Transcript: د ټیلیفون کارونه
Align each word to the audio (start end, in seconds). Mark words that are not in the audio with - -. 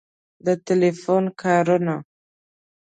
د 0.45 0.47
ټیلیفون 0.65 1.23
کارونه 1.41 1.95